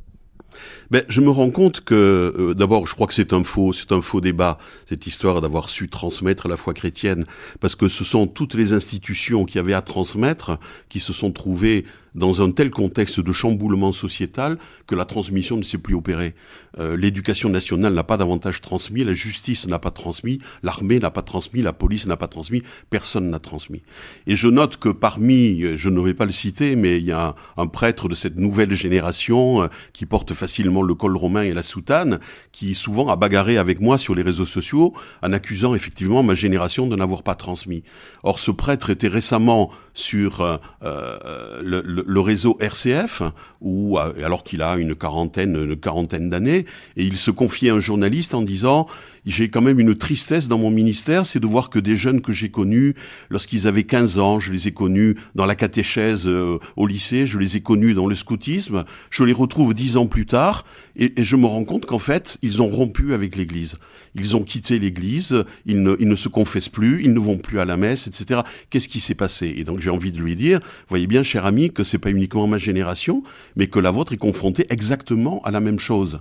Je 1.08 1.20
me 1.20 1.30
rends 1.30 1.50
compte 1.50 1.80
que 1.80 2.54
d'abord, 2.56 2.86
je 2.86 2.94
crois 2.94 3.06
que 3.06 3.14
c'est 3.14 3.32
un 3.32 3.44
faux, 3.44 3.72
c'est 3.72 3.92
un 3.92 4.00
faux 4.00 4.20
débat 4.20 4.58
cette 4.88 5.06
histoire 5.06 5.40
d'avoir 5.40 5.68
su 5.68 5.88
transmettre 5.88 6.48
la 6.48 6.56
foi 6.56 6.74
chrétienne, 6.74 7.24
parce 7.60 7.76
que 7.76 7.88
ce 7.88 8.04
sont 8.04 8.26
toutes 8.26 8.54
les 8.54 8.72
institutions 8.72 9.44
qui 9.44 9.58
avaient 9.58 9.74
à 9.74 9.82
transmettre 9.82 10.58
qui 10.88 11.00
se 11.00 11.12
sont 11.12 11.32
trouvées 11.32 11.84
dans 12.14 12.42
un 12.42 12.50
tel 12.50 12.70
contexte 12.70 13.20
de 13.20 13.32
chamboulement 13.32 13.92
sociétal 13.92 14.58
que 14.86 14.94
la 14.94 15.04
transmission 15.04 15.56
ne 15.56 15.62
s'est 15.62 15.78
plus 15.78 15.94
opérée. 15.94 16.34
Euh, 16.78 16.96
l'éducation 16.96 17.48
nationale 17.48 17.94
n'a 17.94 18.04
pas 18.04 18.16
davantage 18.16 18.60
transmis, 18.60 19.04
la 19.04 19.12
justice 19.12 19.66
n'a 19.66 19.78
pas 19.78 19.90
transmis, 19.90 20.40
l'armée 20.62 20.98
n'a 20.98 21.10
pas 21.10 21.22
transmis, 21.22 21.62
la 21.62 21.72
police 21.72 22.06
n'a 22.06 22.16
pas 22.16 22.28
transmis, 22.28 22.62
personne 22.90 23.30
n'a 23.30 23.38
transmis. 23.38 23.82
Et 24.26 24.36
je 24.36 24.48
note 24.48 24.76
que 24.76 24.88
parmi, 24.88 25.76
je 25.76 25.88
ne 25.88 26.00
vais 26.00 26.14
pas 26.14 26.24
le 26.24 26.32
citer, 26.32 26.76
mais 26.76 26.98
il 26.98 27.04
y 27.04 27.12
a 27.12 27.34
un, 27.56 27.66
prêtre 27.66 28.08
de 28.08 28.14
cette 28.14 28.36
nouvelle 28.36 28.72
génération 28.72 29.62
euh, 29.62 29.66
qui 29.92 30.06
porte 30.06 30.34
facilement 30.34 30.82
le 30.82 30.94
col 30.94 31.16
romain 31.16 31.42
et 31.42 31.54
la 31.54 31.62
soutane, 31.62 32.20
qui 32.52 32.74
souvent 32.74 33.08
a 33.08 33.16
bagarré 33.16 33.58
avec 33.58 33.80
moi 33.80 33.98
sur 33.98 34.14
les 34.14 34.22
réseaux 34.22 34.46
sociaux 34.46 34.94
en 35.22 35.32
accusant 35.32 35.74
effectivement 35.74 36.22
ma 36.22 36.34
génération 36.34 36.86
de 36.86 36.96
n'avoir 36.96 37.22
pas 37.22 37.34
transmis. 37.34 37.82
Or, 38.22 38.38
ce 38.38 38.50
prêtre 38.50 38.90
était 38.90 39.08
récemment 39.08 39.70
sur 39.94 40.40
euh, 40.40 40.56
euh 40.82 41.60
le, 41.62 41.80
le, 41.82 42.20
réseau 42.20 42.58
RCF, 42.60 43.22
où 43.60 43.98
alors 43.98 44.44
qu'il 44.44 44.62
a 44.62 44.76
une 44.76 44.94
quarantaine, 44.94 45.56
une 45.56 45.76
quarantaine 45.76 46.28
d'années, 46.28 46.66
et 46.96 47.04
il 47.04 47.16
se 47.16 47.30
confiait 47.30 47.70
à 47.70 47.74
un 47.74 47.80
journaliste 47.80 48.34
en 48.34 48.42
disant 48.42 48.86
j'ai 49.26 49.48
quand 49.48 49.60
même 49.60 49.80
une 49.80 49.94
tristesse 49.94 50.48
dans 50.48 50.58
mon 50.58 50.70
ministère, 50.70 51.26
c'est 51.26 51.40
de 51.40 51.46
voir 51.46 51.70
que 51.70 51.78
des 51.78 51.96
jeunes 51.96 52.20
que 52.20 52.32
j'ai 52.32 52.50
connus 52.50 52.94
lorsqu'ils 53.30 53.66
avaient 53.66 53.84
15 53.84 54.18
ans, 54.18 54.40
je 54.40 54.52
les 54.52 54.68
ai 54.68 54.72
connus 54.72 55.16
dans 55.34 55.46
la 55.46 55.54
catéchèse 55.54 56.26
euh, 56.26 56.58
au 56.76 56.86
lycée, 56.86 57.26
je 57.26 57.38
les 57.38 57.56
ai 57.56 57.60
connus 57.60 57.94
dans 57.94 58.06
le 58.06 58.14
scoutisme, 58.14 58.84
je 59.10 59.24
les 59.24 59.32
retrouve 59.32 59.74
dix 59.74 59.96
ans 59.96 60.06
plus 60.06 60.26
tard 60.26 60.64
et, 60.96 61.20
et 61.20 61.24
je 61.24 61.36
me 61.36 61.46
rends 61.46 61.64
compte 61.64 61.86
qu'en 61.86 61.98
fait, 61.98 62.38
ils 62.42 62.62
ont 62.62 62.68
rompu 62.68 63.14
avec 63.14 63.36
l'Église. 63.36 63.76
Ils 64.14 64.36
ont 64.36 64.42
quitté 64.42 64.78
l'Église, 64.78 65.44
ils 65.66 65.82
ne, 65.82 65.96
ils 65.98 66.08
ne 66.08 66.14
se 66.14 66.28
confessent 66.28 66.68
plus, 66.68 67.02
ils 67.02 67.12
ne 67.12 67.18
vont 67.18 67.38
plus 67.38 67.58
à 67.58 67.64
la 67.64 67.76
messe, 67.76 68.06
etc. 68.06 68.42
Qu'est-ce 68.70 68.88
qui 68.88 69.00
s'est 69.00 69.14
passé? 69.14 69.52
Et 69.56 69.64
donc 69.64 69.80
j'ai 69.80 69.90
envie 69.90 70.12
de 70.12 70.20
lui 70.20 70.36
dire, 70.36 70.60
voyez 70.88 71.06
bien, 71.06 71.22
cher 71.22 71.46
ami, 71.46 71.72
que 71.72 71.82
c'est 71.82 71.98
pas 71.98 72.10
uniquement 72.10 72.46
ma 72.46 72.58
génération, 72.58 73.22
mais 73.56 73.66
que 73.66 73.78
la 73.78 73.90
vôtre 73.90 74.12
est 74.12 74.18
confrontée 74.18 74.66
exactement 74.70 75.42
à 75.42 75.50
la 75.50 75.60
même 75.60 75.78
chose. 75.78 76.20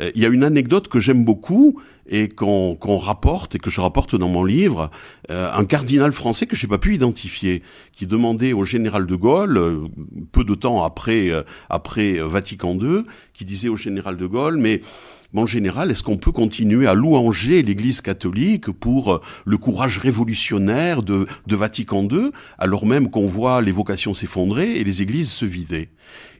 Euh, 0.00 0.10
il 0.14 0.22
y 0.22 0.26
a 0.26 0.28
une 0.28 0.44
anecdote 0.44 0.88
que 0.88 0.98
j'aime 0.98 1.24
beaucoup 1.24 1.80
et 2.08 2.28
qu'on 2.28 2.98
rapporte 2.98 3.54
et 3.54 3.58
que 3.58 3.70
je 3.70 3.80
rapporte 3.80 4.16
dans 4.16 4.28
mon 4.28 4.44
livre, 4.44 4.90
euh, 5.30 5.50
un 5.52 5.64
cardinal 5.64 6.12
français 6.12 6.46
que 6.46 6.56
j'ai 6.56 6.66
pas 6.66 6.78
pu 6.78 6.94
identifier, 6.94 7.62
qui 7.92 8.06
demandait 8.06 8.52
au 8.52 8.64
général 8.64 9.06
de 9.06 9.14
Gaulle, 9.14 9.56
euh, 9.58 9.78
peu 10.32 10.44
de 10.44 10.54
temps 10.54 10.84
après 10.84 11.30
après 11.70 12.18
Vatican 12.20 12.74
II, 12.74 13.04
qui 13.34 13.44
disait 13.44 13.68
au 13.68 13.76
général 13.76 14.16
de 14.16 14.26
Gaulle, 14.26 14.56
mais 14.56 14.80
mon 15.34 15.44
général, 15.44 15.90
est-ce 15.90 16.02
qu'on 16.02 16.16
peut 16.16 16.32
continuer 16.32 16.86
à 16.86 16.94
louanger 16.94 17.62
l'Église 17.62 18.00
catholique 18.00 18.70
pour 18.70 19.20
le 19.44 19.56
courage 19.58 19.98
révolutionnaire 19.98 21.02
de, 21.02 21.26
de 21.46 21.56
Vatican 21.56 22.08
II, 22.10 22.30
alors 22.56 22.86
même 22.86 23.10
qu'on 23.10 23.26
voit 23.26 23.60
les 23.60 23.70
vocations 23.70 24.14
s'effondrer 24.14 24.76
et 24.76 24.84
les 24.84 25.02
églises 25.02 25.30
se 25.30 25.44
vider? 25.44 25.90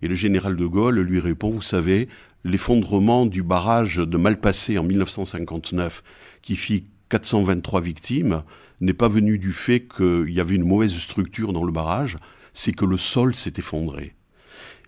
Et 0.00 0.08
le 0.08 0.14
général 0.14 0.56
de 0.56 0.64
Gaulle 0.64 1.00
lui 1.00 1.20
répond, 1.20 1.50
vous 1.50 1.60
savez, 1.60 2.08
l'effondrement 2.44 3.26
du 3.26 3.42
barrage 3.42 3.96
de 3.96 4.16
Malpassé 4.16 4.78
en 4.78 4.84
1959, 4.84 6.02
qui 6.40 6.56
fit 6.56 6.86
423 7.10 7.82
victimes, 7.82 8.42
n'est 8.80 8.94
pas 8.94 9.08
venu 9.08 9.38
du 9.38 9.52
fait 9.52 9.86
qu'il 9.86 10.30
y 10.30 10.40
avait 10.40 10.54
une 10.54 10.66
mauvaise 10.66 10.94
structure 10.94 11.52
dans 11.52 11.64
le 11.64 11.72
barrage, 11.72 12.16
c'est 12.54 12.72
que 12.72 12.86
le 12.86 12.96
sol 12.96 13.34
s'est 13.34 13.54
effondré. 13.58 14.14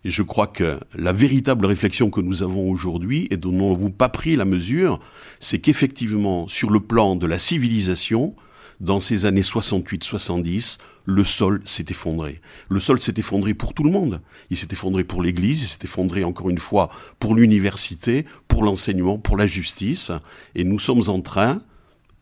Et 0.04 0.10
je 0.10 0.22
crois 0.22 0.46
que 0.46 0.80
la 0.94 1.12
véritable 1.12 1.66
réflexion 1.66 2.10
que 2.10 2.20
nous 2.20 2.42
avons 2.42 2.70
aujourd'hui, 2.70 3.28
et 3.30 3.36
dont 3.36 3.52
nous 3.52 3.68
n'avons 3.68 3.90
pas 3.90 4.08
pris 4.08 4.34
la 4.36 4.44
mesure, 4.44 4.98
c'est 5.40 5.58
qu'effectivement, 5.58 6.48
sur 6.48 6.70
le 6.70 6.80
plan 6.80 7.16
de 7.16 7.26
la 7.26 7.38
civilisation, 7.38 8.34
dans 8.80 9.00
ces 9.00 9.26
années 9.26 9.42
68-70, 9.42 10.78
le 11.04 11.24
sol 11.24 11.60
s'est 11.66 11.84
effondré. 11.90 12.40
Le 12.70 12.80
sol 12.80 13.00
s'est 13.00 13.14
effondré 13.18 13.52
pour 13.52 13.74
tout 13.74 13.84
le 13.84 13.90
monde. 13.90 14.22
Il 14.48 14.56
s'est 14.56 14.68
effondré 14.70 15.04
pour 15.04 15.22
l'Église, 15.22 15.62
il 15.62 15.66
s'est 15.66 15.84
effondré 15.84 16.24
encore 16.24 16.48
une 16.48 16.58
fois 16.58 16.88
pour 17.18 17.34
l'université, 17.34 18.24
pour 18.48 18.64
l'enseignement, 18.64 19.18
pour 19.18 19.36
la 19.36 19.46
justice. 19.46 20.10
Et 20.54 20.64
nous 20.64 20.78
sommes 20.78 21.08
en 21.08 21.20
train, 21.20 21.62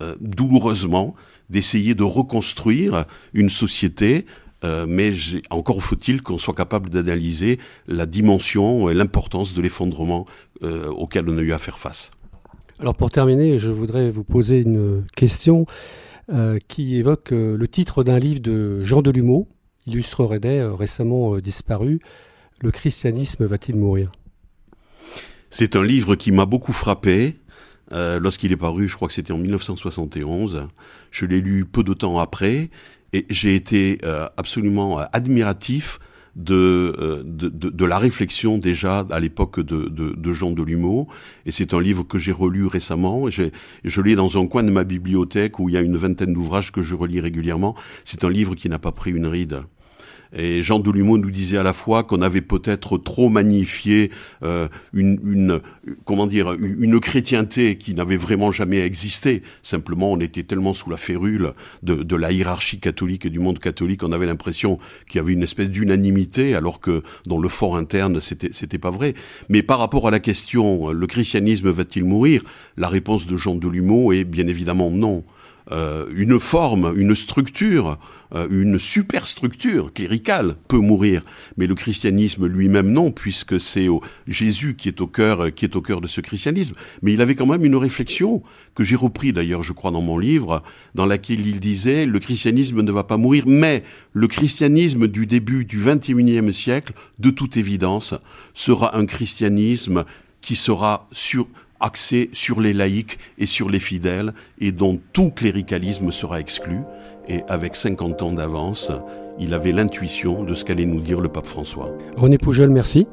euh, 0.03 0.17
douloureusement, 0.21 1.15
d'essayer 1.49 1.95
de 1.95 2.03
reconstruire 2.03 3.05
une 3.35 3.51
société 3.51 4.27
euh, 4.65 4.87
mais 4.88 5.12
encore 5.50 5.81
faut-il 5.83 6.21
qu'on 6.21 6.38
soit 6.38 6.55
capable 6.55 6.91
d'analyser 6.91 7.59
la 7.87 8.07
dimension 8.07 8.91
et 8.91 8.95
l'importance 8.95 9.55
de 9.55 9.62
l'effondrement 9.62 10.27
euh, 10.62 10.88
auquel 10.88 11.29
on 11.29 11.38
a 11.38 11.43
eu 11.43 11.53
à 11.53 11.59
faire 11.59 11.79
face. 11.79 12.11
Alors 12.81 12.95
pour 12.95 13.11
terminer, 13.11 13.59
je 13.59 13.71
voudrais 13.71 14.11
vous 14.11 14.25
poser 14.25 14.61
une 14.61 15.05
question 15.15 15.67
euh, 16.33 16.59
qui 16.67 16.97
évoque 16.97 17.31
le 17.31 17.69
titre 17.69 18.03
d'un 18.03 18.19
livre 18.19 18.41
de 18.41 18.83
Jean 18.83 19.00
Delumeau, 19.00 19.49
illustre 19.87 20.25
Redet, 20.25 20.65
récemment 20.65 21.38
disparu. 21.38 22.00
Le 22.61 22.73
christianisme 22.73 23.47
va-t-il 23.47 23.77
mourir? 23.77 24.11
C'est 25.50 25.77
un 25.77 25.85
livre 25.85 26.17
qui 26.17 26.33
m'a 26.33 26.47
beaucoup 26.47 26.73
frappé. 26.73 27.38
Lorsqu'il 27.91 28.53
est 28.53 28.57
paru, 28.57 28.87
je 28.87 28.97
crois 28.97 29.09
que 29.09 29.15
c'était 29.15 29.33
en 29.33 29.38
1971. 29.38 30.69
Je 31.11 31.25
l'ai 31.25 31.41
lu 31.41 31.65
peu 31.65 31.83
de 31.83 31.95
temps 31.95 32.19
après 32.19 32.69
et 33.12 33.27
j'ai 33.31 33.55
été 33.55 33.99
euh, 34.05 34.29
absolument 34.37 35.00
euh, 35.00 35.05
admiratif 35.12 35.99
euh, 36.50 37.23
de, 37.25 37.49
de, 37.49 37.69
de, 37.69 37.85
la 37.85 37.99
réflexion 37.99 38.59
déjà 38.59 39.05
à 39.11 39.19
l'époque 39.19 39.59
de, 39.61 39.88
de, 39.88 40.15
de 40.15 40.33
Jean 40.33 40.53
Delumeau. 40.53 41.09
Et 41.47 41.53
c'est 41.53 41.75
un 41.75 41.81
livre 41.81 42.05
que 42.05 42.19
j'ai 42.19 42.33
relu 42.33 42.67
récemment. 42.67 43.29
Je 43.31 44.00
l'ai 44.00 44.15
dans 44.15 44.41
un 44.41 44.47
coin 44.47 44.62
de 44.62 44.71
ma 44.71 44.85
bibliothèque 44.85 45.59
où 45.59 45.69
il 45.69 45.75
y 45.75 45.79
a 45.79 45.81
une 45.81 45.97
vingtaine 45.97 46.35
d'ouvrages 46.35 46.71
que 46.71 46.83
je 46.83 46.95
relis 46.95 47.21
régulièrement. 47.21 47.75
C'est 48.05 48.23
un 48.25 48.31
livre 48.31 48.55
qui 48.55 48.69
n'a 48.69 48.79
pas 48.79 48.93
pris 48.93 49.11
une 49.11 49.27
ride. 49.27 49.62
Et 50.37 50.63
Jean 50.63 50.79
Delumeau 50.79 51.19
nous 51.19 51.31
disait 51.31 51.59
à 51.59 51.63
la 51.63 51.73
fois 51.73 52.05
qu'on 52.05 52.23
avait 52.23 52.41
peut-être 52.41 52.99
trop 52.99 53.29
magnifié 53.29 54.11
euh, 54.43 54.69
une, 54.93 55.19
une, 55.25 55.61
comment 56.05 56.27
dire, 56.27 56.53
une 56.53 57.01
chrétienté 57.01 57.77
qui 57.77 57.95
n'avait 57.95 58.17
vraiment 58.17 58.53
jamais 58.53 58.81
existé. 58.81 59.43
Simplement, 59.63 60.13
on 60.13 60.21
était 60.21 60.43
tellement 60.43 60.75
sous 60.75 60.91
la 60.91 60.97
férule 60.97 61.53
de, 61.83 61.95
de 61.95 62.17
la 62.17 62.33
hiérarchie 62.33 62.79
catholique 62.79 63.27
et 63.27 63.31
du 63.31 63.39
monde 63.39 63.59
catholique, 63.59 64.03
on 64.03 64.13
avait 64.13 64.27
l'impression 64.27 64.79
qu'il 65.07 65.17
y 65.17 65.21
avait 65.21 65.33
une 65.33 65.43
espèce 65.43 65.71
d'unanimité, 65.71 66.55
alors 66.55 66.81
que 66.81 67.03
dans 67.27 67.39
le 67.39 67.49
fort 67.49 67.77
interne, 67.77 68.21
c'était 68.21 68.51
c'était 68.53 68.79
pas 68.79 68.91
vrai. 68.91 69.15
Mais 69.49 69.63
par 69.63 69.79
rapport 69.79 70.09
à 70.09 70.11
la 70.11 70.21
question, 70.21 70.91
le 70.91 71.07
christianisme 71.07 71.71
va-t-il 71.71 72.05
mourir? 72.05 72.43
La 72.77 72.89
réponse 72.89 73.27
de 73.27 73.37
Jean 73.37 73.55
Delumeau 73.55 74.13
est 74.13 74.25
bien 74.25 74.47
évidemment 74.47 74.91
non. 74.91 75.25
Euh, 75.71 76.07
une 76.15 76.41
forme, 76.41 76.95
une 76.97 77.15
structure, 77.15 77.99
euh, 78.35 78.47
une 78.51 78.79
superstructure 78.79 79.93
cléricale 79.93 80.55
peut 80.67 80.79
mourir, 80.79 81.23
mais 81.59 81.67
le 81.67 81.75
christianisme 81.75 82.47
lui-même 82.47 82.91
non, 82.91 83.11
puisque 83.11 83.61
c'est 83.61 83.87
Jésus 84.27 84.77
qui 84.77 84.89
est 84.89 85.01
au 85.03 85.07
cœur, 85.07 85.55
qui 85.55 85.67
est 85.67 85.77
au 85.77 85.83
cœur 85.83 86.01
de 86.01 86.07
ce 86.07 86.23
christianisme. 86.23 86.75
Mais 87.03 87.13
il 87.13 87.21
avait 87.21 87.35
quand 87.35 87.47
même 87.47 87.65
une 87.65 87.77
réflexion 87.77 88.43
que 88.75 88.83
j'ai 88.83 88.97
repris 88.97 89.33
d'ailleurs, 89.33 89.63
je 89.63 89.73
crois, 89.73 89.91
dans 89.91 90.01
mon 90.01 90.19
livre, 90.19 90.63
dans 90.95 91.07
laquelle 91.07 91.47
il 91.47 91.61
disait 91.61 92.07
le 92.07 92.19
christianisme 92.19 92.81
ne 92.81 92.93
va 92.93 93.05
pas 93.05 93.19
mourir, 93.19 93.45
mais 93.47 93.83
le 94.13 94.27
christianisme 94.27 95.07
du 95.07 95.27
début 95.27 95.67
du 95.67 95.79
XXIe 95.79 96.53
siècle, 96.53 96.95
de 97.19 97.31
toute 97.31 97.59
évidence, 97.59 98.15
sera 98.55 98.97
un 98.97 99.05
christianisme 99.05 100.05
qui 100.41 100.57
sera 100.57 101.09
sur 101.13 101.47
axé 101.81 102.31
sur 102.33 102.61
les 102.61 102.73
laïcs 102.73 103.19
et 103.39 103.47
sur 103.47 103.69
les 103.69 103.81
fidèles 103.81 104.33
et 104.61 104.73
dont 104.73 104.99
tout 105.13 105.31
cléricalisme 105.31 106.11
sera 106.11 106.41
exclu. 106.41 106.81
Et 107.29 107.43
avec 107.49 107.77
50 107.77 108.23
ans 108.23 108.33
d'avance, 108.33 108.91
il 109.39 109.55
avait 109.55 109.73
l'intuition 109.73 110.45
de 110.45 110.55
ce 110.55 110.65
qu'allait 110.65 110.87
nous 110.87 111.01
dire 111.01 111.21
le 111.21 111.29
pape 111.29 111.47
François. 111.47 111.91
René 112.17 112.39
Poujol, 112.39 112.71
merci. 112.71 113.07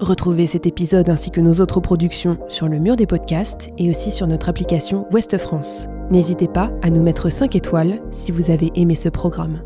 Retrouvez 0.00 0.46
cet 0.46 0.66
épisode 0.66 1.10
ainsi 1.10 1.30
que 1.30 1.42
nos 1.42 1.60
autres 1.60 1.80
productions 1.80 2.38
sur 2.48 2.68
le 2.68 2.78
mur 2.78 2.96
des 2.96 3.06
podcasts 3.06 3.68
et 3.76 3.90
aussi 3.90 4.10
sur 4.10 4.26
notre 4.26 4.48
application 4.48 5.06
Ouest 5.12 5.36
France. 5.36 5.88
N'hésitez 6.10 6.48
pas 6.48 6.72
à 6.80 6.88
nous 6.88 7.02
mettre 7.02 7.28
5 7.28 7.54
étoiles 7.54 8.00
si 8.10 8.32
vous 8.32 8.50
avez 8.50 8.70
aimé 8.76 8.94
ce 8.94 9.10
programme. 9.10 9.60